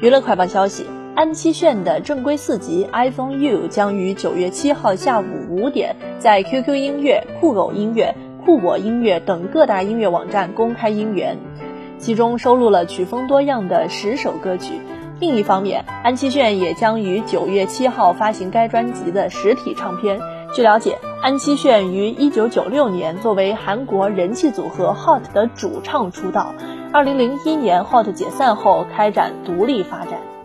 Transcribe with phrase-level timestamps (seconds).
[0.00, 8.14] 娱乐快报消息：安七炫的正规四辑《iPhone U》将于九月七号下午五点在 QQ 音乐、酷狗音乐、
[8.44, 11.36] 酷我音乐等各大音乐网站公开音源，
[11.98, 14.74] 其中收录了曲风多样的十首歌曲。
[15.18, 20.20] 另一方面，安七炫也将于九月七号发行该专辑的实体唱片。
[20.54, 26.54] 据了解，安七炫于一九九六年作为韩国人气组合 HOT 的主唱出道，
[26.90, 30.37] 二零零一年 HOT 解散后开展独立发展。